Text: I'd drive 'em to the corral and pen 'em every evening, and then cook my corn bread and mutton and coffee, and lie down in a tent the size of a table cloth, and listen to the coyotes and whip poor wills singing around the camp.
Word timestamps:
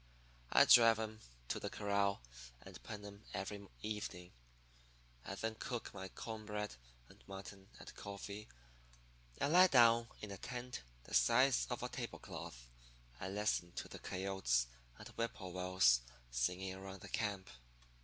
I'd 0.51 0.69
drive 0.69 0.97
'em 0.97 1.19
to 1.49 1.59
the 1.59 1.69
corral 1.69 2.23
and 2.63 2.81
pen 2.81 3.05
'em 3.05 3.23
every 3.35 3.67
evening, 3.83 4.31
and 5.23 5.37
then 5.37 5.53
cook 5.53 5.93
my 5.93 6.09
corn 6.09 6.43
bread 6.47 6.73
and 7.07 7.23
mutton 7.27 7.69
and 7.77 7.93
coffee, 7.93 8.47
and 9.37 9.53
lie 9.53 9.67
down 9.67 10.07
in 10.19 10.31
a 10.31 10.39
tent 10.39 10.81
the 11.03 11.13
size 11.13 11.67
of 11.69 11.83
a 11.83 11.87
table 11.89 12.17
cloth, 12.17 12.67
and 13.19 13.35
listen 13.35 13.73
to 13.73 13.87
the 13.87 13.99
coyotes 13.99 14.65
and 14.97 15.07
whip 15.09 15.35
poor 15.35 15.53
wills 15.53 16.01
singing 16.31 16.73
around 16.73 17.01
the 17.01 17.07
camp. 17.07 17.47